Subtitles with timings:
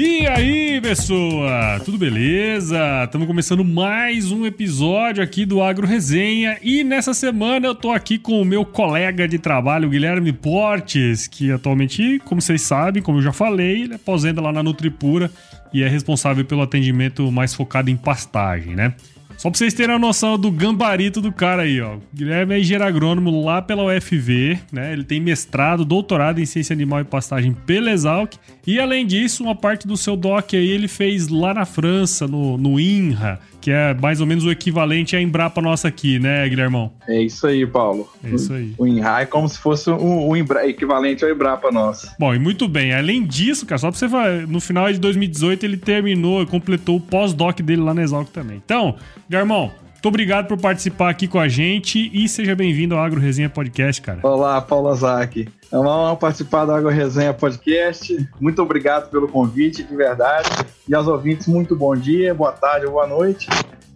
[0.00, 1.80] E aí, pessoa?
[1.84, 3.02] Tudo beleza?
[3.02, 8.16] Estamos começando mais um episódio aqui do Agro Resenha e nessa semana eu tô aqui
[8.16, 13.22] com o meu colega de trabalho, Guilherme Portes, que atualmente, como vocês sabem, como eu
[13.22, 15.32] já falei, ele aposenta lá na Nutripura
[15.72, 18.94] e é responsável pelo atendimento mais focado em pastagem, né?
[19.38, 21.98] Só pra vocês terem a noção do gambarito do cara aí, ó.
[22.12, 24.92] Guilherme é engenheiro agrônomo lá pela UFV, né?
[24.92, 28.34] Ele tem mestrado, doutorado em ciência animal e pastagem pela Exalc.
[28.66, 32.58] E além disso, uma parte do seu doc aí ele fez lá na França, no,
[32.58, 36.90] no INRA, que é mais ou menos o equivalente à Embrapa nossa aqui, né, Guilhermão?
[37.06, 38.08] É isso aí, Paulo.
[38.24, 38.72] É isso aí.
[38.78, 42.16] O INRA é como se fosse o, o equivalente ao Embrapa nossa.
[42.18, 42.94] Bom, e muito bem.
[42.94, 46.96] Além disso, cara, só pra você falar, no final de 2018 ele terminou e completou
[46.96, 48.56] o pós-doc dele lá na Exalc também.
[48.64, 48.94] Então,
[49.28, 53.50] Guilhermão, muito obrigado por participar aqui com a gente e seja bem-vindo ao Agro Resenha
[53.50, 54.20] Podcast, cara.
[54.22, 55.46] Olá, Paulo Azaki.
[55.70, 58.26] É uma honra participar do Agro Resenha Podcast.
[58.40, 60.48] Muito obrigado pelo convite, de verdade.
[60.88, 63.48] E aos ouvintes, muito bom dia, boa tarde ou boa noite.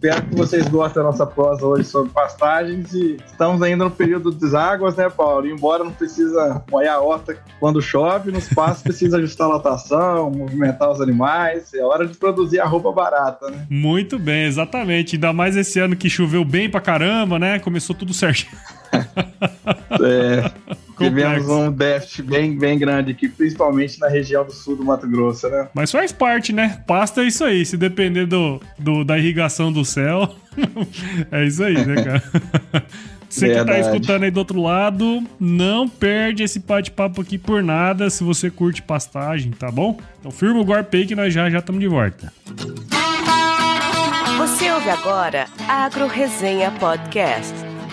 [0.03, 4.31] Espero que vocês gostem da nossa prosa hoje sobre pastagens e estamos ainda no período
[4.31, 5.47] das águas, né, Paulo?
[5.47, 10.29] E embora não precisa molhar a horta quando chove, nos pastos precisa ajustar a lotação,
[10.29, 11.73] movimentar os animais.
[11.73, 13.65] É hora de produzir a roupa barata, né?
[13.69, 15.15] Muito bem, exatamente.
[15.15, 17.57] Ainda mais esse ano que choveu bem pra caramba, né?
[17.57, 18.51] Começou tudo certinho.
[20.03, 20.51] é,
[21.09, 25.47] tivemos um déficit bem, bem grande aqui, principalmente na região do sul do Mato Grosso,
[25.49, 25.67] né?
[25.73, 26.81] Mas faz parte, né?
[26.87, 27.65] Pasta é isso aí.
[27.65, 30.35] Se depender do, do da irrigação do céu,
[31.31, 32.23] é isso aí, né, cara?
[33.33, 38.07] Você que tá escutando aí do outro lado, não perde esse bate-papo aqui por nada
[38.07, 39.99] se você curte pastagem, tá bom?
[40.19, 42.31] Então firma o golpe aí que nós já já estamos de volta.
[44.37, 47.72] Você ouve agora Agro Resenha Podcast.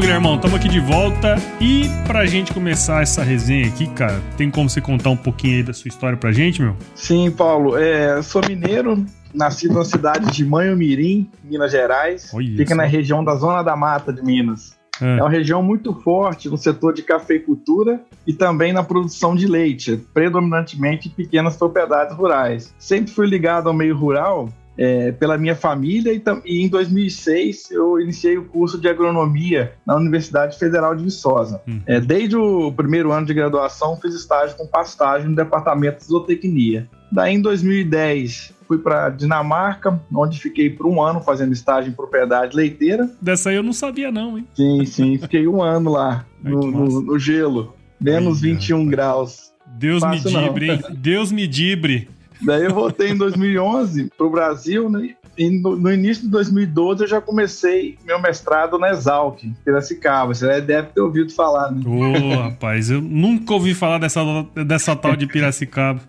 [0.00, 4.50] Bom, Guilhermão, estamos aqui de volta e pra gente começar essa resenha aqui, cara, tem
[4.50, 6.74] como você contar um pouquinho aí da sua história pra gente, meu?
[6.94, 12.74] Sim, Paulo, é, sou mineiro, nascido na cidade de Manhumirim, Minas Gerais, Olha fica isso.
[12.76, 14.74] na região da Zona da Mata de Minas.
[15.02, 15.18] É.
[15.18, 19.98] é uma região muito forte no setor de cafeicultura e também na produção de leite,
[20.14, 22.74] predominantemente em pequenas propriedades rurais.
[22.78, 24.48] Sempre fui ligado ao meio rural
[24.80, 29.94] é, pela minha família e, e, em 2006 eu iniciei o curso de agronomia na
[29.94, 31.60] Universidade Federal de Viçosa.
[31.68, 31.80] Hum.
[31.86, 36.88] É, desde o primeiro ano de graduação fiz estágio com pastagem no departamento de zootecnia.
[37.12, 42.56] Daí em 2010 fui para Dinamarca, onde fiquei por um ano fazendo estágio em propriedade
[42.56, 43.10] leiteira.
[43.20, 44.46] Dessa aí eu não sabia não, hein?
[44.54, 48.90] Sim, sim, fiquei um ano lá no, no, no, gelo, menos Ai, 21 cara.
[48.90, 49.50] graus.
[49.66, 50.80] Deus me dibre, hein?
[50.96, 52.08] Deus me dibre.
[52.42, 55.14] Daí eu voltei em 2011 para o Brasil, né?
[55.36, 60.34] E no, no, início de 2012 eu já comecei meu mestrado na Exalc, em Piracicaba.
[60.34, 61.82] Você deve ter ouvido falar, né?
[61.86, 64.20] Ô, oh, rapaz, eu nunca ouvi falar dessa,
[64.66, 66.00] dessa tal de Piracicaba.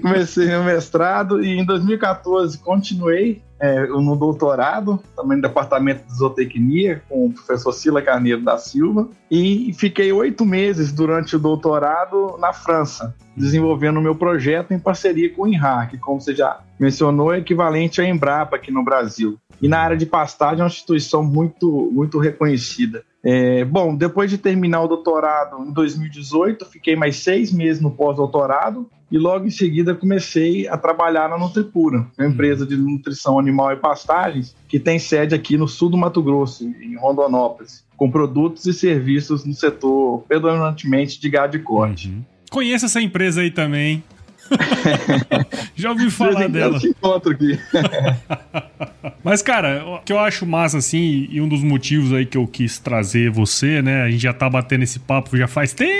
[0.00, 7.02] comecei meu mestrado e em 2014 continuei é, no doutorado, também no departamento de zootecnia,
[7.08, 12.52] com o professor Sila Carneiro da Silva, e fiquei oito meses durante o doutorado na
[12.52, 17.32] França, desenvolvendo o meu projeto em parceria com o INRA, que, como você já mencionou,
[17.32, 19.38] é equivalente à Embrapa aqui no Brasil.
[19.60, 23.02] E na área de pastagem é uma instituição muito, muito reconhecida.
[23.24, 28.88] É, bom, depois de terminar o doutorado em 2018, fiquei mais seis meses no pós-doutorado
[29.10, 32.32] e logo em seguida comecei a trabalhar na Nutripura, uma uhum.
[32.32, 36.64] empresa de nutrição animal e pastagens que tem sede aqui no sul do Mato Grosso,
[36.64, 42.08] em Rondonópolis, com produtos e serviços no setor predominantemente de gado de corte.
[42.08, 42.22] Uhum.
[42.50, 44.02] Conheço essa empresa aí também.
[45.76, 46.76] Já ouvi falar dela.
[46.76, 47.58] Eu te encontro aqui.
[49.22, 52.46] Mas, cara, o que eu acho massa, assim, e um dos motivos aí que eu
[52.46, 54.02] quis trazer você, né?
[54.02, 55.92] A gente já tá batendo esse papo já faz tempo,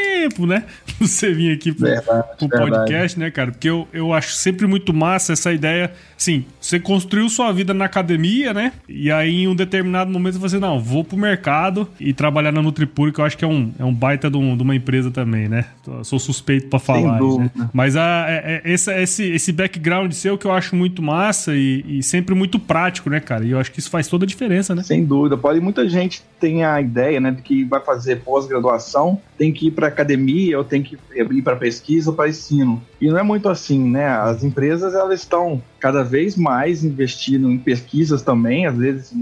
[0.47, 0.65] né?
[1.01, 3.19] Você vir aqui pro, verdade, pro podcast, verdade.
[3.19, 3.53] né, cara?
[3.53, 5.93] Porque eu, eu acho sempre muito massa essa ideia.
[6.17, 8.73] Assim, você construiu sua vida na academia, né?
[8.89, 13.13] E aí, em um determinado momento, você, não, vou pro mercado e trabalhar na Nutripura,
[13.13, 15.49] que eu acho que é um, é um baita de, um, de uma empresa também,
[15.49, 15.67] né?
[16.03, 17.21] Sou suspeito para falar.
[17.21, 17.51] Né?
[17.73, 21.85] Mas a, é, é, esse, esse, esse background seu que eu acho muito massa e,
[21.99, 23.45] e sempre muito prático, né, cara?
[23.45, 24.83] E eu acho que isso faz toda a diferença, né?
[24.83, 25.37] Sem dúvida.
[25.37, 29.71] Pode muita gente tem a ideia, né, de que vai fazer pós-graduação, tem que ir
[29.73, 32.83] para academia academia, eu tenho que ir para pesquisa ou para ensino.
[33.01, 34.07] E não é muito assim, né?
[34.07, 39.13] As empresas elas estão cada vez mais investindo em pesquisas também, às vezes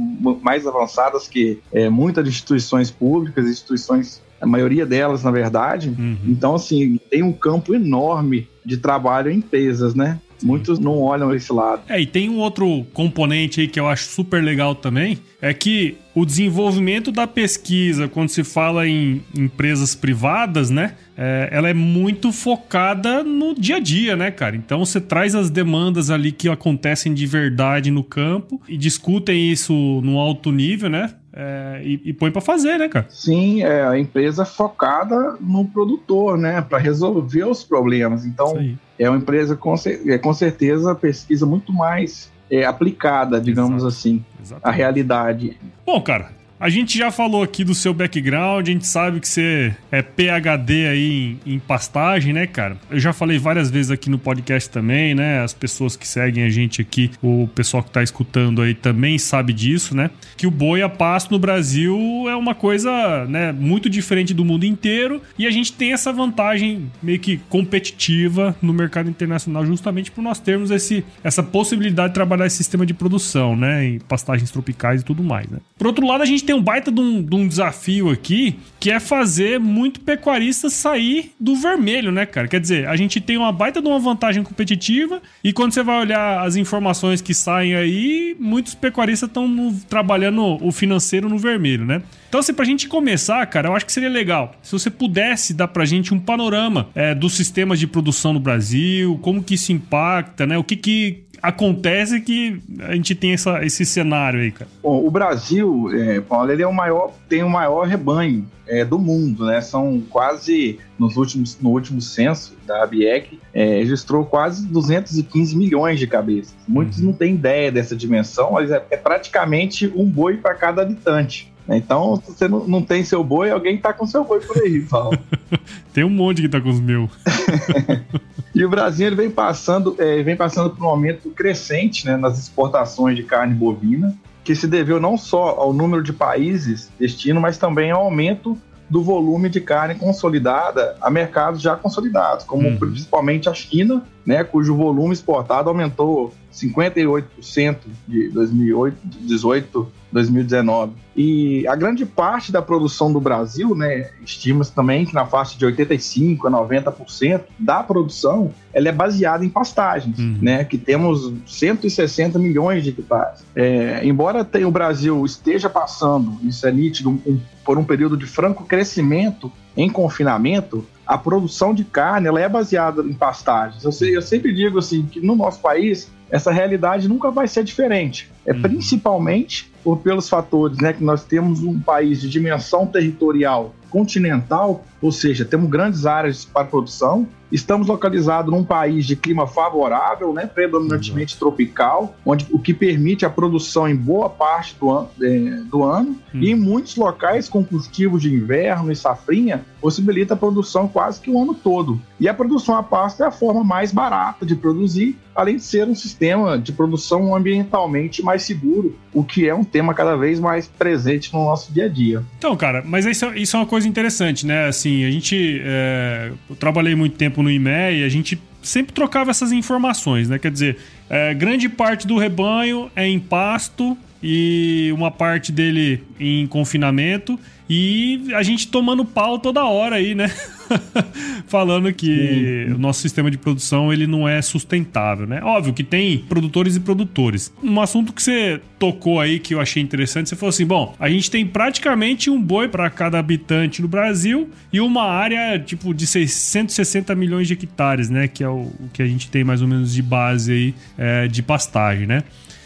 [0.43, 5.89] mais avançadas que é, muitas instituições públicas, instituições a maioria delas, na verdade.
[5.89, 6.19] Uhum.
[6.27, 10.21] Então, assim, tem um campo enorme de trabalho em empresas, né?
[10.43, 11.83] Muitos não olham esse lado.
[11.88, 15.97] É, e tem um outro componente aí que eu acho super legal também, é que
[16.15, 20.94] o desenvolvimento da pesquisa, quando se fala em empresas privadas, né?
[21.17, 24.56] É, ela é muito focada no dia a dia, né, cara?
[24.56, 29.73] Então você traz as demandas ali que acontecem de verdade no campo e discutem isso
[30.03, 31.11] no alto nível, né?
[31.38, 33.06] É, e, e, põe para fazer, né, cara?
[33.11, 38.25] Sim, é a empresa focada no produtor, né, para resolver os problemas.
[38.25, 38.56] Então,
[38.99, 39.75] é uma empresa com,
[40.06, 43.88] é, com certeza pesquisa muito mais é, aplicada, digamos Exato.
[43.88, 44.67] assim, Exatamente.
[44.67, 45.59] à realidade.
[45.85, 49.75] Bom, cara, a gente já falou aqui do seu background, a gente sabe que você
[49.91, 52.79] é PhD aí em, em, pastagem, né, cara?
[52.91, 55.43] Eu já falei várias vezes aqui no podcast também, né?
[55.43, 59.53] As pessoas que seguem a gente aqui, o pessoal que tá escutando aí também sabe
[59.53, 60.11] disso, né?
[60.37, 61.97] Que o boi a pasto no Brasil
[62.29, 66.91] é uma coisa, né, muito diferente do mundo inteiro e a gente tem essa vantagem
[67.02, 72.47] meio que competitiva no mercado internacional justamente por nós termos esse, essa possibilidade de trabalhar
[72.47, 75.59] esse sistema de produção, né, em pastagens tropicais e tudo mais, né?
[75.76, 78.91] Por outro lado, a gente tem um baita de um, de um, desafio aqui, que
[78.91, 82.49] é fazer muito pecuarista sair do vermelho, né, cara?
[82.49, 86.01] Quer dizer, a gente tem uma baita de uma vantagem competitiva e quando você vai
[86.01, 92.03] olhar as informações que saem aí, muitos pecuaristas estão trabalhando o financeiro no vermelho, né?
[92.29, 95.69] Então, assim, pra gente começar, cara, eu acho que seria legal se você pudesse dar
[95.69, 100.47] pra gente um panorama é, dos sistemas de produção no Brasil, como que isso impacta,
[100.47, 100.59] né?
[100.59, 104.71] O que que acontece que a gente tem essa, esse cenário aí, cara?
[104.83, 108.99] Bom, o Brasil, é, Paulo, ele é o maior, tem o maior rebanho é, do
[108.99, 109.61] mundo, né?
[109.61, 116.06] São quase, nos últimos, no último censo da ABIEC, é, registrou quase 215 milhões de
[116.06, 116.55] cabeças.
[116.67, 117.06] Muitos uhum.
[117.06, 121.53] não têm ideia dessa dimensão, mas é, é praticamente um boi para cada habitante.
[121.69, 124.81] Então, se você não, não tem seu boi, alguém tá com seu boi por aí,
[124.83, 125.19] Paulo.
[125.93, 127.11] tem um monte que tá com os meus.
[128.56, 132.38] e o Brasil ele vem passando, é, vem passando por um aumento crescente né, nas
[132.38, 137.58] exportações de carne bovina, que se deveu não só ao número de países destino, mas
[137.58, 138.56] também ao aumento
[138.88, 142.79] do volume de carne consolidada a mercados já consolidados, como uhum.
[142.79, 147.76] principalmente a China, né, cujo volume exportado aumentou 58%
[148.08, 150.93] de 2018 2019.
[151.14, 155.64] E a grande parte da produção do Brasil, né, estima-se também que na faixa de
[155.64, 160.38] 85 a 90% da produção, ela é baseada em pastagens, uhum.
[160.40, 163.44] né, que temos 160 milhões de hectares.
[163.55, 168.26] É, embora tenha, o Brasil esteja passando, isso é nítido, um, por um período de
[168.26, 173.84] franco crescimento em confinamento, a produção de carne ela é baseada em pastagens.
[173.84, 177.62] Eu, sei, eu sempre digo assim que no nosso país essa realidade nunca vai ser
[177.62, 178.31] diferente.
[178.44, 178.62] É uhum.
[178.62, 185.12] principalmente por, pelos fatores né, que nós temos um país de dimensão territorial continental, ou
[185.12, 191.35] seja, temos grandes áreas para produção, estamos localizados num país de clima favorável, né, predominantemente
[191.35, 191.39] uhum.
[191.39, 195.39] tropical, onde o que permite a produção em boa parte do, an é,
[195.71, 196.41] do ano, uhum.
[196.41, 201.31] e em muitos locais com cultivos de inverno e safrinha, possibilita a produção quase que
[201.31, 202.01] o ano todo.
[202.19, 205.87] E a produção a pasto é a forma mais barata de produzir, além de ser
[205.87, 210.67] um sistema de produção ambientalmente mais seguro, o que é um tema cada vez mais
[210.67, 212.23] presente no nosso dia a dia.
[212.38, 214.67] Então, cara, mas isso, é, isso é uma coisa interessante, né?
[214.67, 215.61] Assim, a gente.
[215.62, 220.38] É, eu trabalhei muito tempo no IME e a gente sempre trocava essas informações, né?
[220.38, 226.47] Quer dizer, é, grande parte do rebanho é em pasto e uma parte dele em
[226.47, 227.38] confinamento
[227.71, 230.31] e a gente tomando pau toda hora aí, né?
[231.46, 235.40] Falando que o nosso sistema de produção ele não é sustentável, né?
[235.42, 237.52] Óbvio que tem produtores e produtores.
[237.62, 241.08] Um assunto que você tocou aí que eu achei interessante, você falou assim: bom, a
[241.08, 246.06] gente tem praticamente um boi para cada habitante no Brasil e uma área tipo de
[246.06, 248.28] 660 milhões de hectares, né?
[248.28, 251.28] Que é o, o que a gente tem mais ou menos de base aí é,
[251.28, 252.23] de pastagem, né?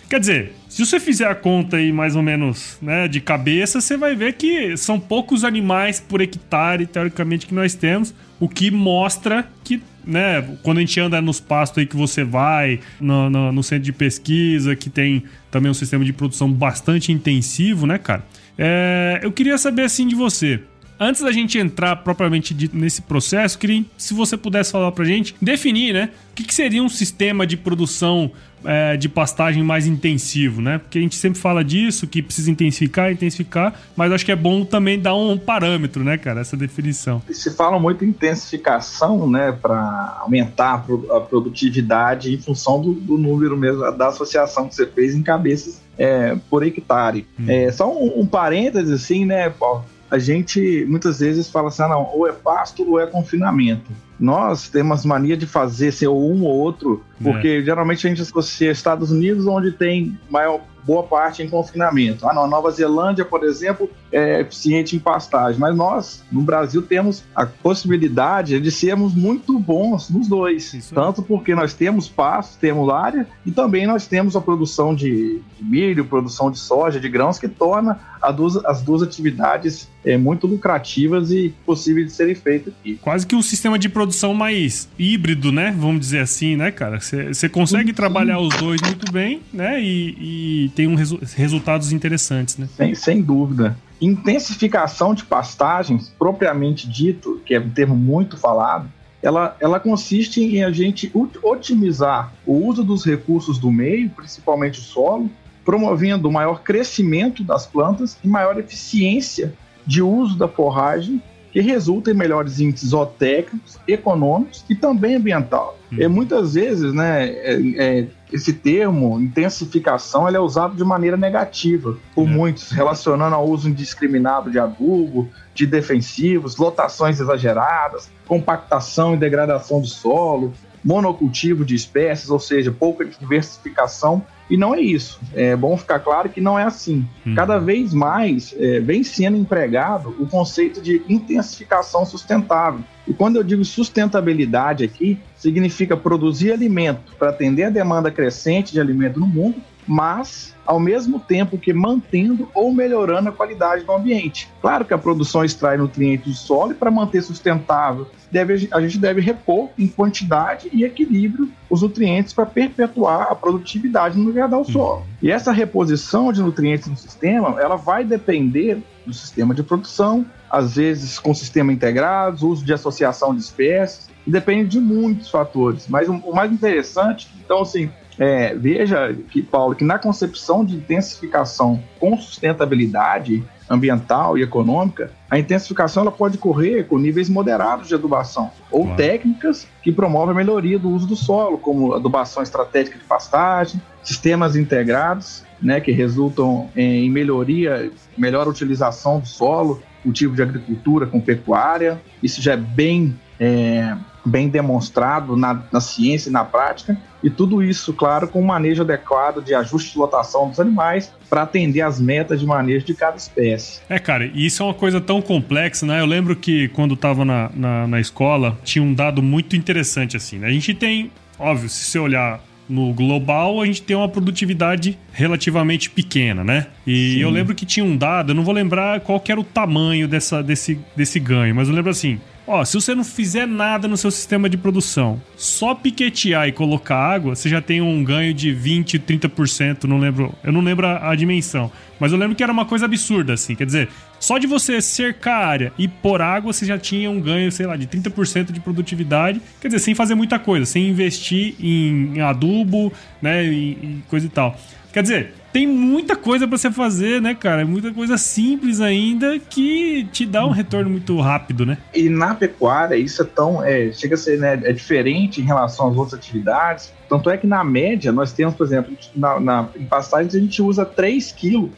[0.09, 3.97] Quer dizer, se você fizer a conta aí mais ou menos né, de cabeça, você
[3.97, 9.50] vai ver que são poucos animais por hectare, teoricamente, que nós temos, o que mostra
[9.65, 13.62] que né, quando a gente anda nos pastos aí que você vai, no, no, no,
[13.65, 18.25] centro de pesquisa, que tem também um sistema de produção bastante intensivo, né, cara?
[18.57, 20.61] É, eu queria saber assim de você.
[21.00, 25.35] Antes da gente entrar propriamente dito nesse processo, queria, se você pudesse falar pra gente,
[25.40, 26.11] definir, né?
[26.33, 28.30] O que, que seria um sistema de produção
[28.64, 30.78] é, de pastagem mais intensivo, né?
[30.78, 34.64] Porque a gente sempre fala disso, que precisa intensificar, intensificar, mas acho que é bom
[34.64, 37.23] também dar um parâmetro, né, cara, essa definição.
[37.30, 43.57] Se fala muito em intensificação, né, para aumentar a produtividade em função do, do, número
[43.57, 47.26] mesmo da associação que você fez em cabeças é, por hectare.
[47.38, 47.45] Hum.
[47.49, 49.85] É, só um, um parênteses, assim, né, Paulo?
[50.11, 53.90] A gente muitas vezes fala assim, ah, não, ou é pasto ou é confinamento.
[54.19, 57.62] Nós temos mania de fazer ser um ou outro, porque é.
[57.62, 62.27] geralmente a gente associa Estados Unidos, onde tem maior boa parte em confinamento.
[62.27, 66.83] Ah, não, a Nova Zelândia, por exemplo, é eficiente em pastagem, mas nós, no Brasil,
[66.83, 70.73] temos a possibilidade de sermos muito bons nos dois.
[70.75, 70.95] Isso.
[70.95, 76.05] Tanto porque nós temos pasto, temos área, e também nós temos a produção de, milho,
[76.05, 78.00] produção de soja, de grãos, que torna
[78.35, 82.99] duas, as duas atividades é, muito lucrativas e possíveis de serem feitas aqui.
[83.00, 85.75] Quase que um sistema de produção mais híbrido, né?
[85.79, 87.00] Vamos dizer assim, né, cara?
[87.29, 89.83] Você consegue trabalhar os dois muito bem, né?
[89.83, 92.69] E, e tem um resu resultados interessantes, né?
[92.76, 93.76] Sem, sem dúvida.
[94.00, 98.88] Intensificação de pastagens, propriamente dito, que é um termo muito falado,
[99.23, 101.11] ela, ela consiste em a gente
[101.43, 105.31] otimizar o uso dos recursos do meio, principalmente o solo,
[105.64, 109.52] promovendo maior crescimento das plantas e maior eficiência
[109.87, 115.80] de uso da forragem, que resulta em melhores índices zootécnicos, econômicos e também ambiental.
[115.93, 115.97] Hum.
[115.99, 121.97] E muitas vezes, né, é, é, esse termo, intensificação, ele é usado de maneira negativa
[122.15, 122.31] por é.
[122.31, 129.87] muitos, relacionando ao uso indiscriminado de adubo, de defensivos, lotações exageradas, compactação e degradação do
[129.87, 130.53] solo,
[130.85, 135.21] monocultivo de espécies, ou seja, pouca diversificação e não é isso.
[135.33, 137.07] É bom ficar claro que não é assim.
[137.25, 137.35] Hum.
[137.35, 142.80] Cada vez mais é, vem sendo empregado o conceito de intensificação sustentável.
[143.07, 148.80] E quando eu digo sustentabilidade aqui, significa produzir alimento para atender a demanda crescente de
[148.80, 154.49] alimento no mundo, mas ao mesmo tempo que mantendo ou melhorando a qualidade do ambiente.
[154.61, 159.21] Claro que a produção extrai nutrientes do solo para manter sustentável, deve, a gente deve
[159.21, 165.05] repor em quantidade e equilíbrio os nutrientes para perpetuar a produtividade no lugar do solo.
[165.23, 170.77] E essa reposição de nutrientes no sistema, ela vai depender do sistema de produção, às
[170.77, 175.87] vezes com sistema integrado, uso de associação de espécies, depende de muitos fatores.
[175.89, 180.77] Mas o, o mais interessante, então assim, é, veja que, Paulo, que na concepção de
[180.77, 187.95] intensificação com sustentabilidade ambiental e econômica, a intensificação ela pode ocorrer com níveis moderados de
[187.95, 188.97] adubação ou claro.
[188.97, 194.57] técnicas que promovem a melhoria do uso do solo, como adubação estratégica de pastagem, sistemas
[194.57, 202.00] integrados, né, que resultam em melhoria, melhor utilização do solo, cultivo de agricultura com pecuária.
[202.23, 207.62] Isso já é bem é, bem demonstrado na, na ciência e na prática, e tudo
[207.62, 211.99] isso, claro, com um manejo adequado de ajuste de lotação dos animais para atender às
[211.99, 213.80] metas de manejo de cada espécie.
[213.88, 216.00] É, cara, e isso é uma coisa tão complexa, né?
[216.00, 220.38] Eu lembro que quando estava na, na, na, escola, tinha um dado muito interessante assim,
[220.38, 220.49] né?
[220.49, 222.40] A gente tem, óbvio, se você olhar
[222.71, 226.69] no global, a gente tem uma produtividade relativamente pequena, né?
[226.87, 227.21] E Sim.
[227.21, 230.43] eu lembro que tinha um dado, eu não vou lembrar qual era o tamanho dessa,
[230.43, 234.11] desse, desse ganho, mas eu lembro assim, Ó, se você não fizer nada no seu
[234.11, 238.99] sistema de produção, só piquetear e colocar água, você já tem um ganho de 20,
[238.99, 242.65] 30%, não lembro, eu não lembro a, a dimensão, mas eu lembro que era uma
[242.65, 246.67] coisa absurda assim, quer dizer, só de você cercar a área e pôr água, você
[246.67, 250.39] já tinha um ganho, sei lá, de 30% de produtividade, quer dizer, sem fazer muita
[250.39, 252.93] coisa, sem investir em adubo,
[253.23, 254.59] né, e, e coisa e tal.
[254.93, 257.64] Quer dizer, tem muita coisa para você fazer, né, cara?
[257.66, 261.78] Muita coisa simples ainda que te dá um retorno muito rápido, né?
[261.95, 263.64] E na pecuária, isso é tão.
[263.64, 266.92] É, chega a ser né, é diferente em relação às outras atividades.
[267.09, 270.62] Tanto é que, na média, nós temos, por exemplo, na, na, em pastagens a gente
[270.62, 271.71] usa 3 quilos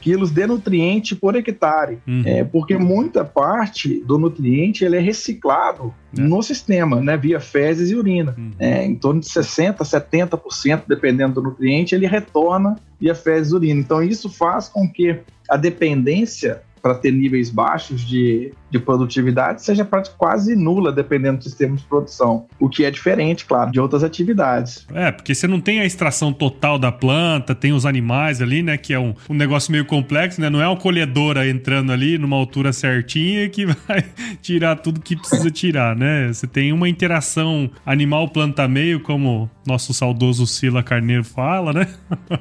[0.00, 2.22] quilos de nutriente por hectare, uhum.
[2.24, 6.20] é, porque muita parte do nutriente ele é reciclado é.
[6.20, 8.34] no sistema, né, via fezes e urina.
[8.36, 8.52] Uhum.
[8.58, 13.80] É, em torno de 60%, 70%, dependendo do nutriente, ele retorna via fezes e urina.
[13.80, 19.84] Então isso faz com que a dependência para ter níveis baixos de, de produtividade seja
[20.16, 22.46] quase nula, dependendo do sistema de produção.
[22.60, 24.86] O que é diferente, claro, de outras atividades.
[24.94, 28.76] É, porque você não tem a extração total da planta, tem os animais ali, né?
[28.76, 30.48] Que é um, um negócio meio complexo, né?
[30.48, 34.04] Não é uma colhedora entrando ali numa altura certinha que vai
[34.40, 36.28] tirar tudo que precisa tirar, né?
[36.28, 41.88] Você tem uma interação animal-planta-meio, como nosso saudoso Sila Carneiro fala, né?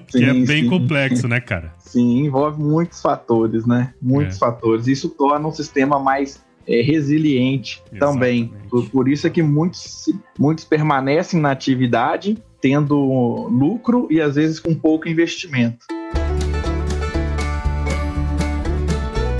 [0.07, 0.69] Sim, que é bem sim.
[0.69, 1.73] complexo, né, cara?
[1.85, 3.93] Sim, envolve muitos fatores, né?
[4.01, 4.39] Muitos é.
[4.39, 4.87] fatores.
[4.87, 8.49] Isso torna um sistema mais é, resiliente Exatamente.
[8.49, 8.53] também.
[8.69, 10.05] Por, por, isso é que muitos,
[10.37, 12.97] muitos permanecem na atividade tendo
[13.47, 15.85] lucro e às vezes com pouco investimento.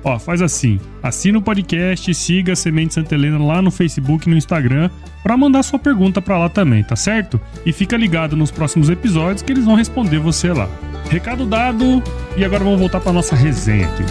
[0.04, 4.30] Ó, faz assim, assina o podcast, siga a Semente Santa Helena lá no Facebook e
[4.30, 4.90] no Instagram
[5.22, 7.40] para mandar sua pergunta para lá também, tá certo?
[7.64, 10.68] E fica ligado nos próximos episódios que eles vão responder você lá.
[11.10, 12.02] Recado dado,
[12.36, 14.02] e agora vamos voltar para nossa resenha aqui.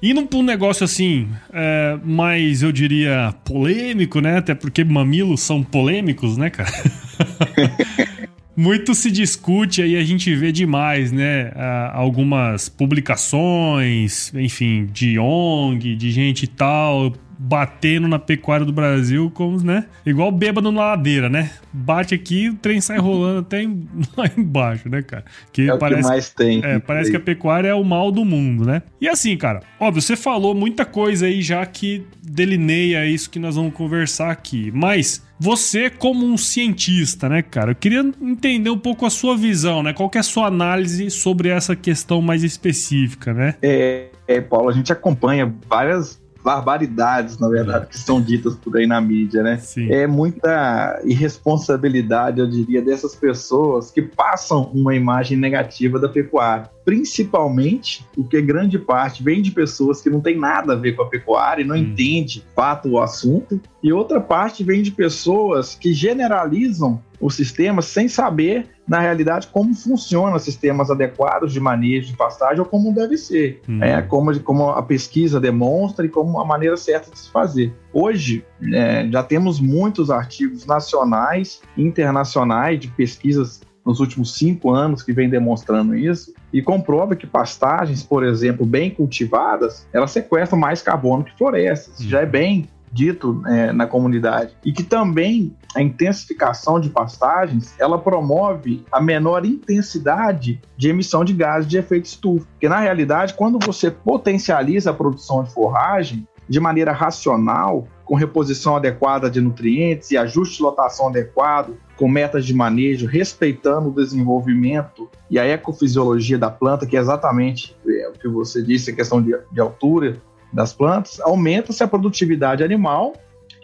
[0.00, 4.36] Indo para um negócio assim, é, mais eu diria polêmico, né?
[4.36, 6.70] Até porque mamilos são polêmicos, né, cara?
[8.56, 11.52] muito se discute aí, a gente vê demais, né?
[11.92, 19.62] Algumas publicações, enfim, de ONG, de gente e tal, batendo na pecuária do Brasil como,
[19.62, 19.84] né?
[20.06, 21.50] Igual bêbado na ladeira, né?
[21.72, 23.62] Bate aqui, o trem sai rolando até
[24.16, 25.24] lá embaixo, né, cara?
[25.52, 26.64] Que é parece, o que mais tem.
[26.64, 28.82] É, parece que a pecuária é o mal do mundo, né?
[29.00, 33.56] E assim, cara, óbvio, você falou muita coisa aí já que delineia isso que nós
[33.56, 37.72] vamos conversar aqui, mas você como um cientista, né, cara?
[37.72, 39.92] Eu queria entender um pouco a sua visão, né?
[39.92, 43.54] Qual é a sua análise sobre essa questão mais específica, né?
[43.60, 48.86] É, é Paulo, a gente acompanha várias barbaridades, na verdade, que são ditas por aí
[48.86, 49.56] na mídia, né?
[49.56, 49.90] Sim.
[49.90, 56.68] É muita irresponsabilidade, eu diria, dessas pessoas que passam uma imagem negativa da pecuária.
[56.84, 61.08] Principalmente porque grande parte vem de pessoas que não tem nada a ver com a
[61.08, 61.78] pecuária e não hum.
[61.78, 68.06] entende fato o assunto, e outra parte vem de pessoas que generalizam o sistema sem
[68.06, 73.62] saber, na realidade, como funcionam sistemas adequados de manejo de pastagem ou como deve ser.
[73.66, 73.82] Hum.
[73.82, 77.72] É, como, como a pesquisa demonstra e como a maneira certa de se fazer.
[77.94, 85.02] Hoje, é, já temos muitos artigos nacionais e internacionais de pesquisas nos últimos cinco anos
[85.02, 90.82] que vem demonstrando isso e comprova que pastagens, por exemplo, bem cultivadas, elas sequestram mais
[90.82, 92.04] carbono que florestas.
[92.04, 94.56] Já é bem dito é, na comunidade.
[94.64, 101.32] E que também a intensificação de pastagens, ela promove a menor intensidade de emissão de
[101.32, 102.46] gases de efeito estufa.
[102.52, 108.76] Porque, na realidade, quando você potencializa a produção de forragem de maneira racional, com reposição
[108.76, 115.08] adequada de nutrientes e ajuste de lotação adequado, com metas de manejo, respeitando o desenvolvimento
[115.30, 119.22] e a ecofisiologia da planta, que é exatamente é, o que você disse, a questão
[119.22, 120.20] de, de altura
[120.54, 123.14] das plantas, aumenta-se a produtividade animal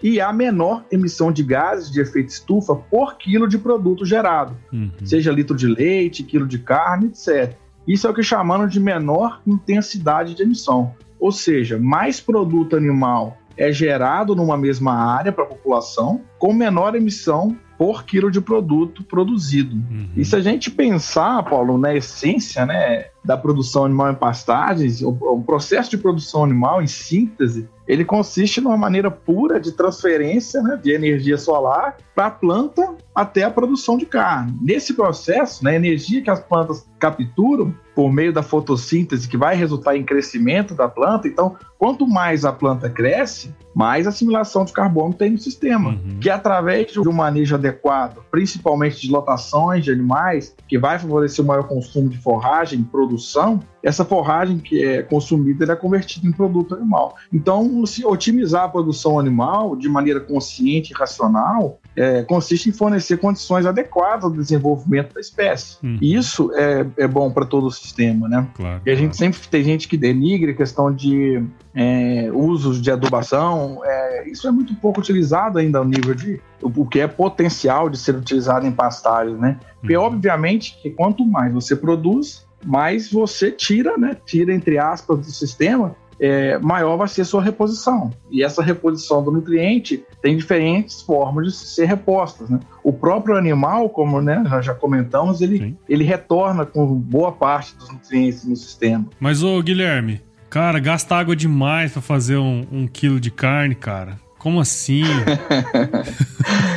[0.03, 4.91] e há menor emissão de gases de efeito estufa por quilo de produto gerado, uhum.
[5.05, 7.55] seja litro de leite, quilo de carne, etc.
[7.87, 13.37] Isso é o que chamamos de menor intensidade de emissão, ou seja, mais produto animal
[13.57, 19.03] é gerado numa mesma área para a população, com menor emissão por quilo de produto
[19.05, 19.75] produzido.
[19.75, 20.09] Uhum.
[20.17, 25.11] E se a gente pensar, Paulo, na essência né, da produção animal em pastagens, o,
[25.11, 30.79] o processo de produção animal em síntese, ele consiste numa maneira pura de transferência né,
[30.81, 34.57] de energia solar para a planta até a produção de carne.
[34.61, 39.57] Nesse processo, né, a energia que as plantas capturam por meio da fotossíntese, que vai
[39.57, 45.13] resultar em crescimento da planta, então, quanto mais a planta cresce, mais assimilação de carbono
[45.13, 46.19] tem no sistema, uhum.
[46.21, 51.49] que através de um manejo adequado, principalmente de lotações de animais, que vai favorecer o
[51.49, 57.17] maior consumo de forragem, produção, essa forragem que é consumida é convertida em produto animal.
[57.33, 63.19] Então, se otimizar a produção animal de maneira consciente e racional é, consiste em fornecer
[63.19, 65.77] condições adequadas ao desenvolvimento da espécie.
[65.83, 65.99] Uhum.
[66.01, 68.47] Isso é, é bom para todo o sistema, né?
[68.55, 71.43] Claro, e a gente sempre tem gente que denigre a questão de
[71.75, 73.81] é, usos de adubação.
[73.85, 77.99] É, isso é muito pouco utilizado ainda ao nível de o que é potencial de
[77.99, 79.59] ser utilizado em pastagens, né?
[79.81, 80.05] Porque, uhum.
[80.05, 84.17] obviamente, que quanto mais você produz, mais você tira, né?
[84.25, 88.13] Tira, entre aspas, do sistema, é, maior vai ser a sua reposição.
[88.31, 92.51] E essa reposição do nutriente tem diferentes formas de ser repostas.
[92.51, 92.61] Né?
[92.85, 97.91] O próprio animal, como né, nós já comentamos, ele, ele retorna com boa parte dos
[97.91, 99.07] nutrientes no sistema.
[99.19, 100.21] Mas, ô Guilherme,
[100.51, 104.19] cara, gasta água demais para fazer um, um quilo de carne, cara.
[104.39, 105.05] Como assim?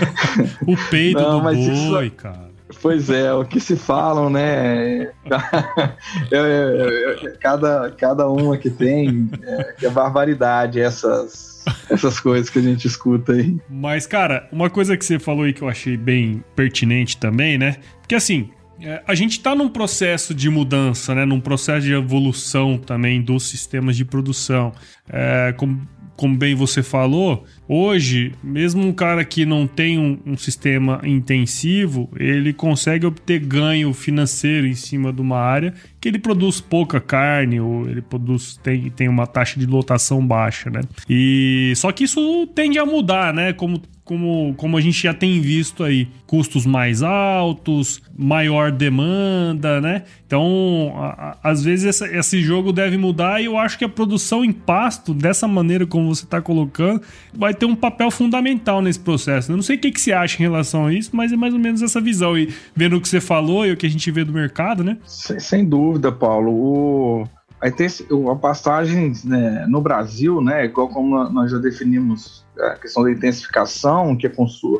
[0.65, 2.15] o peito Não, do boi, isso...
[2.15, 2.52] cara.
[2.81, 5.11] Pois é, o que se falam, né?
[7.39, 13.33] Cada, cada uma que tem, é, é barbaridade essas, essas coisas que a gente escuta
[13.33, 13.57] aí.
[13.69, 17.77] Mas, cara, uma coisa que você falou aí que eu achei bem pertinente também, né?
[18.01, 18.49] Porque assim,
[18.81, 21.25] é, a gente está num processo de mudança, né?
[21.25, 24.71] Num processo de evolução também dos sistemas de produção.
[25.09, 30.37] É, como como bem você falou, hoje, mesmo um cara que não tem um, um,
[30.37, 36.59] sistema intensivo, ele consegue obter ganho financeiro em cima de uma área que ele produz
[36.59, 40.81] pouca carne ou ele produz tem, tem uma taxa de lotação baixa, né?
[41.09, 43.53] E só que isso tende a mudar, né?
[43.53, 50.03] Como como, como a gente já tem visto aí, custos mais altos, maior demanda, né?
[50.27, 51.07] Então, a,
[51.41, 54.51] a, às vezes essa, esse jogo deve mudar e eu acho que a produção em
[54.51, 57.01] pasto, dessa maneira como você está colocando,
[57.33, 59.51] vai ter um papel fundamental nesse processo.
[59.51, 61.53] Eu não sei o que, que você acha em relação a isso, mas é mais
[61.53, 62.37] ou menos essa visão.
[62.37, 64.97] E vendo o que você falou e o que a gente vê do mercado, né?
[65.05, 66.51] Sem, sem dúvida, Paulo.
[66.51, 67.27] O
[67.63, 67.87] Aí tem
[68.29, 74.11] a pastagem né, no Brasil, né, igual como nós já definimos a questão da intensificação,
[74.11, 74.29] em que,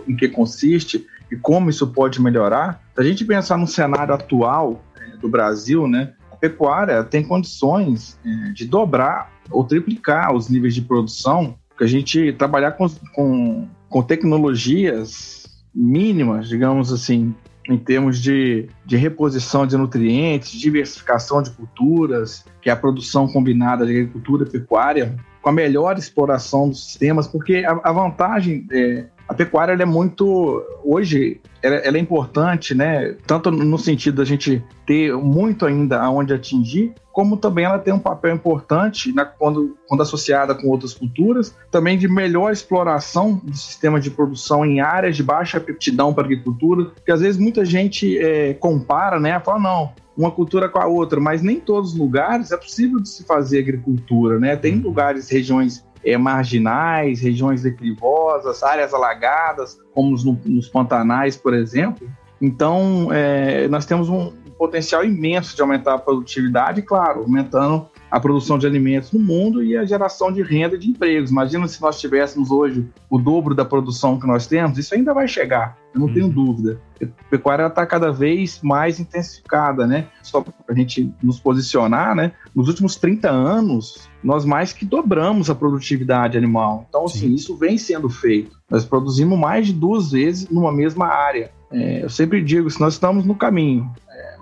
[0.06, 2.82] em que consiste e como isso pode melhorar.
[2.94, 8.52] Se a gente pensar no cenário atual é, do Brasil, né, pecuária tem condições é,
[8.52, 15.44] de dobrar ou triplicar os níveis de produção, a gente trabalhar com, com, com tecnologias
[15.74, 17.36] mínimas, digamos assim,
[17.70, 23.86] em termos de, de reposição de nutrientes, diversificação de culturas, que é a produção combinada
[23.86, 29.06] de agricultura e pecuária, com a melhor exploração dos sistemas, porque a, a vantagem é,
[29.34, 33.16] a pecuária é muito hoje ela, ela, é importante, né?
[33.26, 38.00] Tanto no sentido da gente ter muito ainda aonde atingir, como também ela tem um
[38.00, 44.00] papel importante na, quando, quando associada com outras culturas, também de melhor exploração do sistema
[44.00, 48.18] de produção em áreas de baixa aptidão para a agricultura, porque às vezes muita gente
[48.20, 49.40] é, compara, né?
[49.40, 53.10] Fala, não, uma cultura com a outra, mas nem todos os lugares é possível de
[53.10, 54.56] se fazer agricultura, né?
[54.56, 54.82] Tem uhum.
[54.82, 62.08] lugares, regiões é, marginais, regiões declivosas, áreas alagadas, como nos, nos pantanais, por exemplo.
[62.42, 68.60] Então, é, nós temos um potencial imenso de aumentar a produtividade, claro, aumentando a produção
[68.60, 71.32] de alimentos no mundo e a geração de renda e de empregos.
[71.32, 75.28] Imagina se nós tivéssemos hoje o dobro da produção que nós temos, isso ainda vai
[75.28, 76.14] chegar, eu não uhum.
[76.14, 76.80] tenho dúvida.
[77.02, 80.06] A pecuária está cada vez mais intensificada, né?
[80.22, 82.34] Só para a gente nos posicionar, né?
[82.56, 86.86] Nos últimos 30 anos, nós mais que dobramos a produtividade animal.
[86.88, 87.34] Então, assim, Sim.
[87.34, 88.56] isso vem sendo feito.
[88.70, 91.52] Nós produzimos mais de duas vezes numa mesma área.
[91.72, 93.92] É, eu sempre digo, se nós estamos no caminho,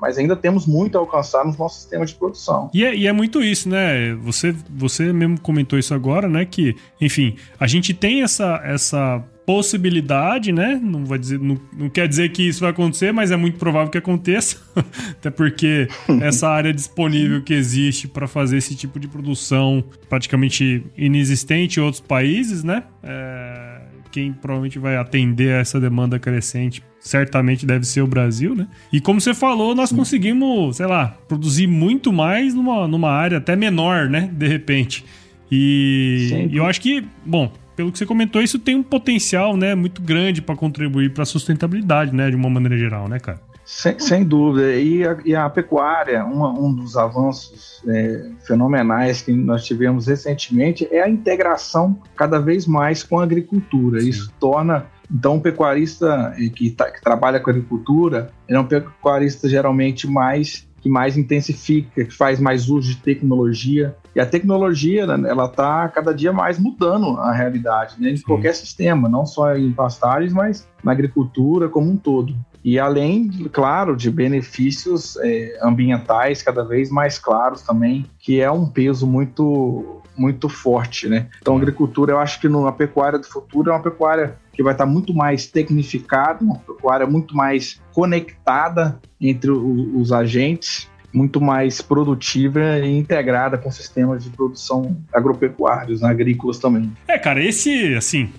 [0.02, 2.72] mas ainda temos muito a alcançar no nosso sistema de produção.
[2.74, 4.16] E é, e é, muito isso, né?
[4.16, 6.44] Você, você mesmo comentou isso agora, né?
[6.44, 10.80] Que, enfim, a gente tem essa, essa possibilidade, né?
[10.82, 13.92] Não vai dizer, não, não, quer dizer que isso vai acontecer, mas é muito provável
[13.92, 14.58] que aconteça,
[15.12, 15.88] até porque
[16.22, 22.02] essa área disponível que existe para fazer esse tipo de produção praticamente inexistente em outros
[22.02, 22.84] países, né?
[23.04, 23.71] É,
[24.12, 28.68] quem provavelmente vai atender a essa demanda crescente certamente deve ser o Brasil, né?
[28.94, 33.56] E como você falou, nós conseguimos, sei lá, produzir muito mais numa, numa área até
[33.56, 34.30] menor, né?
[34.32, 35.04] De repente.
[35.52, 39.74] E, e eu acho que, bom, pelo que você comentou, isso tem um potencial, né,
[39.76, 43.42] muito grande para contribuir para a sustentabilidade, né, de uma maneira geral, né, cara?
[43.72, 44.74] Sem, sem dúvida.
[44.74, 50.88] E a, e a pecuária, uma, um dos avanços é, fenomenais que nós tivemos recentemente
[50.92, 54.02] é a integração cada vez mais com a agricultura.
[54.02, 54.10] Sim.
[54.10, 59.50] Isso torna então, o pecuarista que, tá, que trabalha com agricultura, ele é um pecuarista
[59.50, 63.96] geralmente mais que mais intensifica, que faz mais uso de tecnologia.
[64.16, 68.24] E a tecnologia, né, ela está cada dia mais mudando a realidade, né, em Sim.
[68.24, 72.36] qualquer sistema, não só em pastagens, mas na agricultura como um todo.
[72.64, 78.68] E além, claro, de benefícios é, ambientais cada vez mais claros também, que é um
[78.68, 81.28] peso muito muito forte, né?
[81.42, 84.74] Então, a agricultura, eu acho que na pecuária do futuro é uma pecuária que vai
[84.74, 91.82] estar muito mais tecnificada, uma pecuária muito mais conectada entre o, os agentes, muito mais
[91.82, 96.92] produtiva e integrada com sistemas de produção agropecuários, né, agrícolas também.
[97.08, 98.30] É, cara, esse, assim,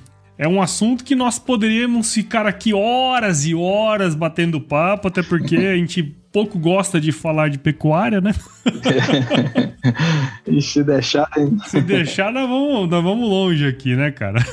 [0.43, 5.55] é um assunto que nós poderíamos ficar aqui horas e horas batendo papo, até porque
[5.57, 8.35] a gente pouco gosta de falar de pecuária, né?
[10.45, 11.31] e se deixar.
[11.37, 11.59] Hein?
[11.67, 14.45] Se deixar, nós vamos, nós vamos longe aqui, né, cara?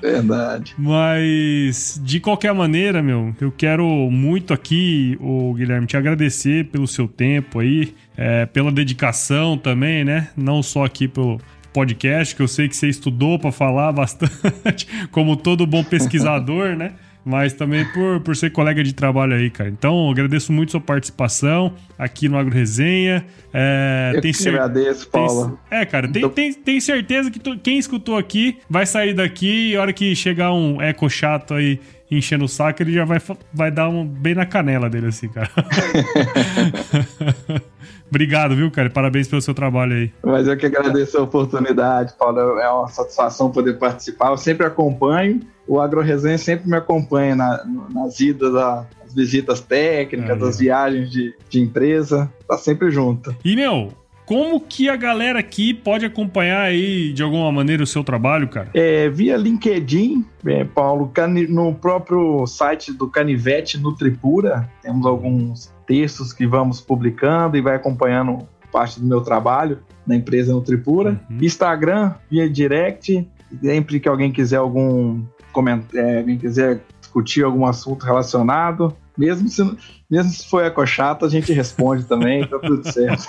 [0.00, 0.74] Verdade.
[0.78, 7.06] Mas, de qualquer maneira, meu, eu quero muito aqui, o Guilherme, te agradecer pelo seu
[7.06, 10.28] tempo aí, é, pela dedicação também, né?
[10.34, 11.38] Não só aqui pelo
[11.76, 16.94] podcast, que eu sei que você estudou para falar bastante, como todo bom pesquisador, né?
[17.26, 19.68] mas também por, por ser colega de trabalho aí, cara.
[19.68, 23.26] Então, agradeço muito sua participação aqui no Agro Resenha.
[23.52, 24.50] É, Eu tem que cer...
[24.50, 25.58] agradeço, Paula.
[25.68, 25.80] Tem...
[25.80, 26.30] É, cara, tem, então...
[26.30, 27.58] tem, tem certeza que tu...
[27.58, 31.80] quem escutou aqui vai sair daqui e a hora que chegar um eco chato aí
[32.10, 33.20] enchendo o saco, ele já vai,
[33.52, 35.50] vai dar um bem na canela dele, assim, cara.
[38.08, 38.88] Obrigado, viu, cara?
[38.88, 40.12] Parabéns pelo seu trabalho aí.
[40.24, 42.38] Mas eu que agradeço a oportunidade, Paulo.
[42.60, 44.30] É uma satisfação poder participar.
[44.30, 45.40] Eu sempre acompanho.
[45.66, 51.34] O AgroResenha sempre me acompanha na, nas idas, nas visitas técnicas, é, das viagens de,
[51.48, 52.32] de empresa.
[52.46, 53.34] Tá sempre junto.
[53.44, 53.92] E, meu,
[54.26, 58.70] como que a galera aqui pode acompanhar aí de alguma maneira o seu trabalho, cara?
[58.74, 61.10] É, via LinkedIn, é, Paulo,
[61.48, 68.46] no próprio site do Canivete Nutripura, temos alguns textos que vamos publicando e vai acompanhando
[68.72, 71.20] parte do meu trabalho na empresa Nutripura.
[71.30, 71.38] Uhum.
[71.40, 73.26] Instagram, via direct,
[73.62, 79.62] sempre que alguém quiser algum comentário, é, alguém quiser discutir algum assunto relacionado, mesmo se,
[80.10, 83.28] mesmo se for ecochato, a gente responde também, tá tudo certo.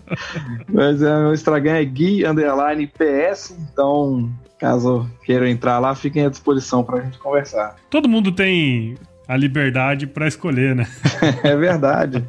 [0.68, 6.28] Mas é, meu Instagram é Gui Underline PS, então caso queiram entrar lá, fiquem à
[6.28, 7.76] disposição para a gente conversar.
[7.90, 8.96] Todo mundo tem
[9.32, 10.86] a liberdade para escolher, né?
[11.42, 12.22] é verdade.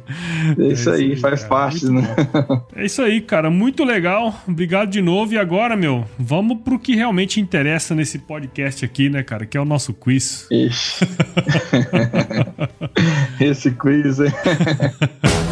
[0.58, 1.48] É, é isso, aí, aí, faz cara.
[1.48, 2.44] parte, Muito né?
[2.48, 2.66] Bom.
[2.74, 3.50] É isso aí, cara.
[3.50, 4.34] Muito legal.
[4.48, 5.34] Obrigado de novo.
[5.34, 9.44] E agora, meu, vamos pro que realmente interessa nesse podcast aqui, né, cara?
[9.44, 10.46] Que é o nosso quiz.
[10.50, 11.06] Ixi.
[13.38, 14.32] Esse quiz, hein?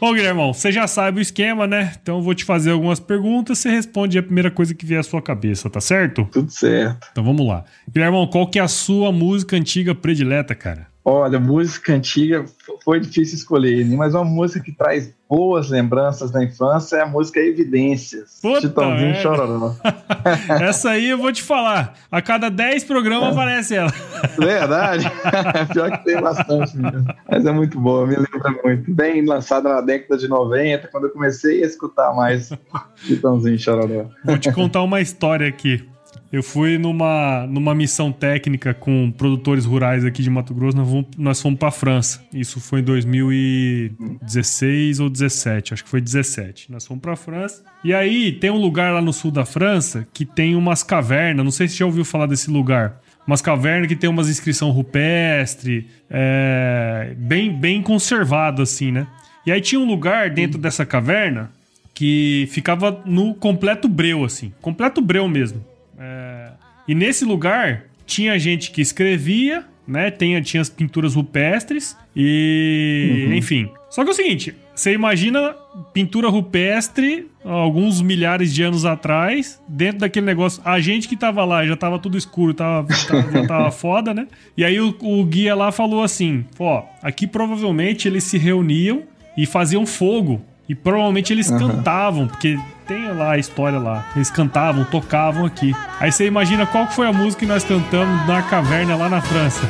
[0.00, 1.92] Bom, Guilhermão, você já sabe o esquema, né?
[2.00, 5.02] Então eu vou te fazer algumas perguntas, você responde a primeira coisa que vier à
[5.02, 6.26] sua cabeça, tá certo?
[6.32, 7.06] Tudo certo.
[7.12, 7.64] Então vamos lá.
[7.86, 10.89] Guilhermão, qual que é a sua música antiga predileta, cara?
[11.12, 12.44] Olha, música antiga
[12.84, 17.40] foi difícil escolher, mas uma música que traz boas lembranças da infância é a música
[17.40, 18.38] Evidências.
[18.40, 19.74] Puta Chitãozinho Chororó.
[20.62, 21.94] Essa aí eu vou te falar.
[22.12, 23.32] A cada 10 programas é.
[23.32, 23.92] aparece ela.
[24.38, 25.10] Verdade.
[25.74, 27.04] Pior que tem bastante mesmo.
[27.28, 28.94] Mas é muito boa, me lembra muito.
[28.94, 32.52] Bem lançada na década de 90, quando eu comecei a escutar mais
[32.94, 34.06] Chitãozinho Chororó.
[34.24, 35.84] Vou te contar uma história aqui.
[36.32, 41.06] Eu fui numa, numa missão técnica com produtores rurais aqui de Mato Grosso, nós fomos,
[41.18, 42.24] nós fomos pra França.
[42.32, 46.70] Isso foi em 2016 ou 17, acho que foi 17.
[46.70, 47.64] Nós fomos pra França.
[47.82, 51.50] E aí tem um lugar lá no sul da França que tem umas cavernas, não
[51.50, 53.00] sei se você já ouviu falar desse lugar.
[53.26, 59.08] Umas cavernas que tem umas inscrição rupestre, é, bem, bem conservado assim, né?
[59.44, 61.50] E aí tinha um lugar dentro dessa caverna
[61.92, 64.52] que ficava no completo breu, assim.
[64.60, 65.68] Completo breu mesmo.
[66.00, 66.50] É...
[66.88, 70.10] E nesse lugar tinha gente que escrevia, né?
[70.10, 73.26] Tinha, tinha as pinturas rupestres e.
[73.28, 73.34] Uhum.
[73.34, 73.70] Enfim.
[73.90, 75.54] Só que é o seguinte: você imagina
[75.92, 80.62] pintura rupestre alguns milhares de anos atrás, dentro daquele negócio.
[80.64, 84.26] A gente que tava lá já tava tudo escuro, tava, tava já tava foda, né?
[84.56, 89.02] E aí o, o guia lá falou assim: ó, aqui provavelmente eles se reuniam
[89.36, 90.40] e faziam fogo.
[90.68, 91.58] E provavelmente eles uhum.
[91.58, 92.56] cantavam, porque
[92.90, 94.04] tem lá a história lá.
[94.16, 95.72] Eles cantavam, tocavam aqui.
[96.00, 99.60] Aí você imagina qual foi a música que nós cantamos na caverna lá na França.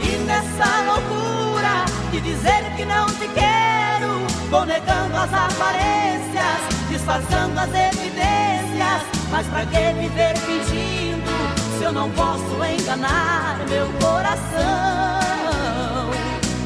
[0.00, 7.70] E nessa loucura de dizer que não te quero, vou negando as aparências, disfarçando as
[7.70, 9.02] evidências.
[9.28, 11.28] Mas pra que viver fingindo
[11.76, 15.18] se eu não posso enganar meu coração?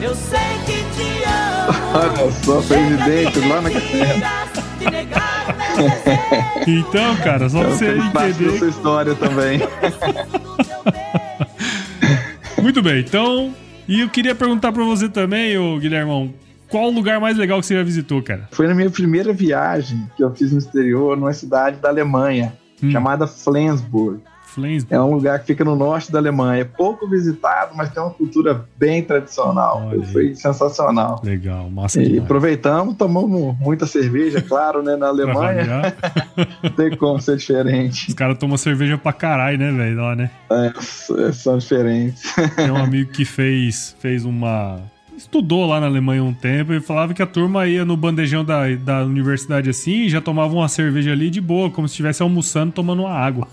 [0.03, 1.79] Eu sei que te amo.
[1.97, 4.52] Olha só, presidente lá na caverna.
[6.67, 8.59] Então, cara, só pra você entender.
[8.59, 9.61] sua história também.
[12.61, 13.55] Muito bem, então.
[13.89, 16.33] E eu queria perguntar pra você também, ô Guilhermão,
[16.69, 18.49] qual o lugar mais legal que você já visitou, cara?
[18.53, 22.91] Foi na minha primeira viagem que eu fiz no exterior, numa cidade da Alemanha, hum.
[22.91, 24.21] chamada Flensburg.
[24.91, 26.63] É um lugar que fica no norte da Alemanha.
[26.63, 29.91] É pouco visitado, mas tem uma cultura bem tradicional.
[30.13, 31.21] Foi sensacional.
[31.25, 32.25] Legal, massa E demais.
[32.25, 34.97] aproveitamos, tomamos muita cerveja, claro, né?
[34.97, 35.95] Na Alemanha.
[36.63, 38.09] Não tem como ser diferente.
[38.09, 39.97] Os caras tomam cerveja pra caralho, né, velho?
[40.01, 40.31] Lá, né?
[40.51, 42.23] É, são diferentes.
[42.57, 44.81] Tem um amigo que fez, fez uma
[45.17, 48.69] estudou lá na Alemanha um tempo e falava que a turma ia no bandejão da,
[48.77, 52.73] da universidade assim e já tomava uma cerveja ali de boa, como se estivesse almoçando
[52.73, 53.49] tomando uma água.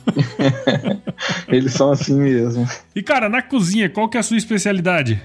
[1.48, 2.67] Eles são assim mesmo.
[2.95, 5.22] E cara, na cozinha, qual que é a sua especialidade?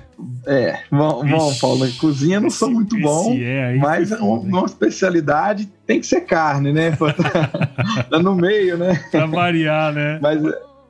[0.47, 6.01] É, bom, bom Paulo, cozinha não sou muito bom, é, mas uma, uma especialidade tem
[6.01, 6.97] que ser carne, né?
[8.11, 9.03] tá no meio, né?
[9.11, 10.18] Pra variar, né?
[10.23, 10.40] Mas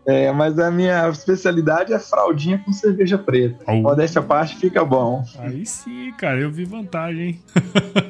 [0.07, 3.64] é, mas a minha especialidade é fraldinha com cerveja preta.
[3.67, 3.75] Oh.
[3.77, 5.25] Modéstia à parte, fica bom.
[5.38, 7.43] Aí sim, cara, eu vi vantagem, hein?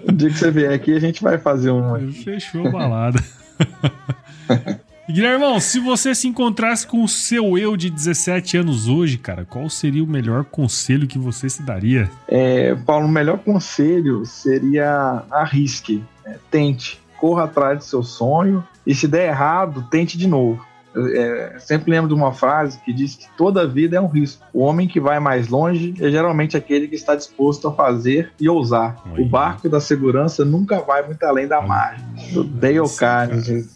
[0.09, 2.13] O dia que você vier aqui, a gente vai fazer um.
[2.13, 3.23] Fechou a balada.
[5.09, 9.69] Guilhermão, se você se encontrasse com o seu eu de 17 anos hoje, cara, qual
[9.69, 12.11] seria o melhor conselho que você se daria?
[12.27, 18.95] É, Paulo, o melhor conselho seria arrisque, é, tente, corra atrás do seu sonho e
[18.95, 20.65] se der errado, tente de novo
[20.97, 24.45] é, sempre lembro de uma frase que diz que toda vida é um risco.
[24.53, 28.49] O homem que vai mais longe é geralmente aquele que está disposto a fazer e
[28.49, 29.03] ousar.
[29.13, 29.23] Oi.
[29.23, 32.05] O barco da segurança nunca vai muito além da margem.
[32.33, 33.67] Do Dale Carnegie.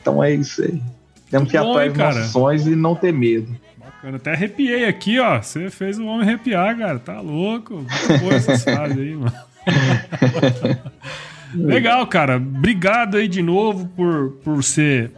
[0.00, 0.82] Então é isso aí.
[1.30, 3.54] Temos que dos nossos sonhos e não ter medo.
[3.76, 4.16] Bacana.
[4.16, 5.42] Até arrepiei aqui, ó.
[5.42, 6.98] Você fez o homem arrepiar, cara.
[6.98, 7.84] Tá louco.
[8.20, 9.32] Boa essas frases aí, mano.
[11.54, 12.36] Legal, cara.
[12.36, 15.10] Obrigado aí de novo por, por ser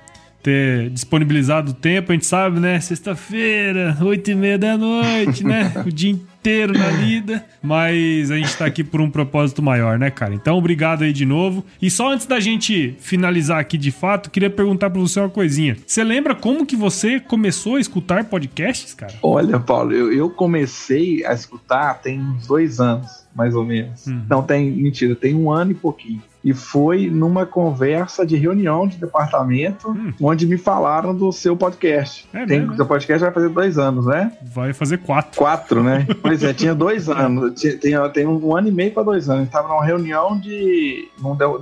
[0.47, 2.79] ter disponibilizado o tempo, a gente sabe, né?
[2.79, 5.73] Sexta-feira, oito e meia da noite, né?
[5.85, 7.45] O dia inteiro na lida.
[7.61, 10.33] Mas a gente tá aqui por um propósito maior, né, cara?
[10.33, 11.65] Então, obrigado aí de novo.
[11.83, 15.77] E só antes da gente finalizar aqui de fato, queria perguntar pra você uma coisinha.
[15.85, 19.15] Você lembra como que você começou a escutar podcasts, cara?
[19.25, 24.07] Olha, Paulo, eu, eu comecei a escutar tem uns dois anos, mais ou menos.
[24.07, 24.23] Uhum.
[24.31, 28.99] Não, tem, mentira, tem um ano e pouquinho e foi numa conversa de reunião de
[28.99, 30.13] departamento hum.
[30.23, 32.25] onde me falaram do seu podcast.
[32.33, 34.31] É Tem, o seu podcast vai fazer dois anos, né?
[34.55, 35.37] Vai fazer quatro.
[35.37, 36.07] Quatro, né?
[36.23, 37.61] pois é, tinha dois anos.
[37.61, 39.47] Tinha, tem, tem um ano e meio para dois anos.
[39.47, 41.09] Estava numa reunião de.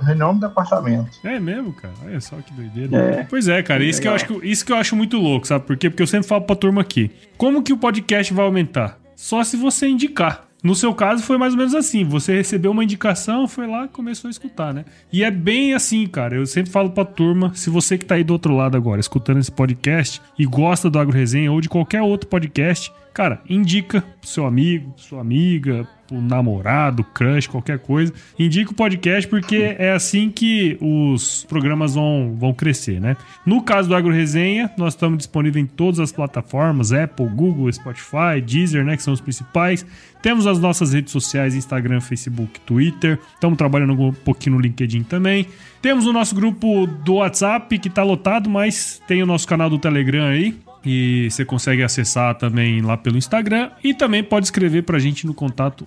[0.03, 1.17] Reunião do departamento.
[1.23, 1.95] É mesmo, cara.
[2.05, 2.95] Olha só que doideira.
[2.95, 3.23] É.
[3.27, 3.83] Pois é, cara.
[3.83, 5.89] Isso que, eu acho, isso que eu acho muito louco, sabe por quê?
[5.89, 7.09] Porque eu sempre falo pra turma aqui.
[7.39, 8.99] Como que o podcast vai aumentar?
[9.15, 10.44] Só se você indicar.
[10.65, 14.27] No seu caso foi mais ou menos assim, você recebeu uma indicação, foi lá começou
[14.27, 14.83] a escutar, né?
[15.13, 18.23] E é bem assim, cara, eu sempre falo pra turma, se você que tá aí
[18.23, 22.01] do outro lado agora, escutando esse podcast e gosta do Agro Resenha ou de qualquer
[22.01, 28.13] outro podcast, cara, indica pro seu amigo, sua amiga, pro namorado, crush, qualquer coisa.
[28.37, 33.15] Indica o podcast porque é assim que os programas vão, vão crescer, né?
[33.45, 38.41] No caso do Agro Resenha, nós estamos disponíveis em todas as plataformas, Apple, Google, Spotify,
[38.45, 39.85] Deezer, né, que são os principais.
[40.21, 43.17] Temos as nossas redes sociais, Instagram, Facebook, Twitter.
[43.33, 45.47] Estamos trabalhando um pouquinho no LinkedIn também.
[45.81, 49.77] Temos o nosso grupo do WhatsApp que está lotado, mas tem o nosso canal do
[49.77, 54.99] Telegram aí, e você consegue acessar também lá pelo Instagram e também pode escrever pra
[54.99, 55.85] gente no contato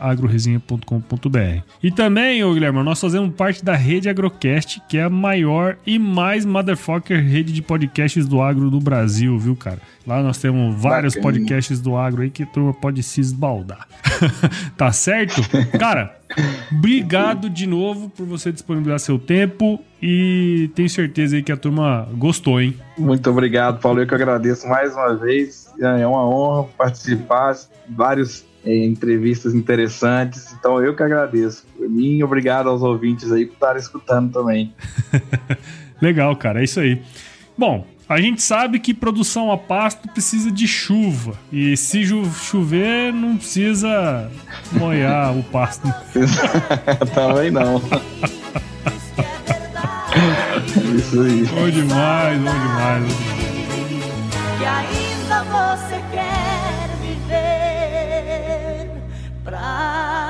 [0.00, 1.62] agroresenha.com.br.
[1.82, 5.98] E também, ô Guilherme, nós fazemos parte da rede Agrocast, que é a maior e
[5.98, 9.80] mais motherfucker rede de podcasts do agro do Brasil, viu, cara?
[10.06, 11.34] Lá nós temos vários Bacana.
[11.34, 13.86] podcasts do agro aí que a turma pode se esbaldar.
[14.76, 15.42] tá certo?
[15.78, 16.19] Cara,
[16.72, 22.08] obrigado de novo por você disponibilizar seu tempo e tenho certeza aí que a turma
[22.14, 22.76] gostou, hein?
[22.96, 24.00] Muito obrigado, Paulo.
[24.00, 25.70] Eu que agradeço mais uma vez.
[25.78, 27.56] É uma honra participar.
[27.88, 30.52] Vários é, entrevistas interessantes.
[30.58, 31.66] Então eu que agradeço.
[31.76, 34.74] Por mim, obrigado aos ouvintes aí por estarem escutando também.
[36.00, 36.60] Legal, cara.
[36.60, 37.02] É isso aí.
[37.56, 41.34] Bom, a gente sabe que produção a pasto precisa de chuva.
[41.52, 44.28] E se chover, não precisa
[44.72, 45.86] molhar o pasto.
[47.14, 47.80] Também não.
[50.96, 51.44] Isso aí.
[51.44, 53.04] Bom demais, bom demais.
[54.58, 58.90] Que ainda você quer viver
[59.44, 60.29] pra